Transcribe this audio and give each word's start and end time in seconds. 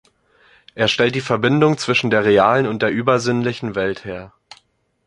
Er 0.73 0.87
stellt 0.87 1.13
die 1.13 1.21
Verbindung 1.21 1.77
zwischen 1.77 2.09
der 2.09 2.25
realen 2.25 2.65
und 2.65 2.81
der 2.81 2.89
übersinnlichen 2.89 3.75
Welt 3.75 4.03
her. 4.03 4.33